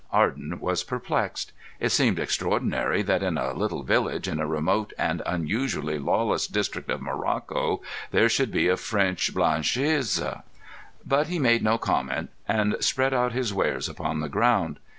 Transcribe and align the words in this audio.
Arden 0.11 0.59
was 0.59 0.83
perplexed. 0.83 1.51
It 1.79 1.89
seemed 1.89 2.17
extraordinary 2.17 3.03
that 3.03 3.21
in 3.21 3.37
a 3.37 3.53
little 3.53 3.83
village 3.83 4.27
in 4.27 4.39
a 4.39 4.47
remote 4.47 4.93
and 4.97 5.21
unusually 5.27 5.99
lawless 5.99 6.47
district 6.47 6.89
of 6.89 7.03
Morocco 7.03 7.83
there 8.09 8.27
should 8.27 8.49
be 8.51 8.67
a 8.67 8.77
French 8.77 9.31
blanchisseuse. 9.35 10.41
But 11.05 11.27
he 11.27 11.37
made 11.37 11.61
no 11.61 11.77
comment, 11.77 12.31
and 12.47 12.77
spread 12.79 13.13
out 13.13 13.33
his 13.33 13.53
wares 13.53 13.87
upon 13.87 14.21
the 14.21 14.27
ground. 14.29 14.79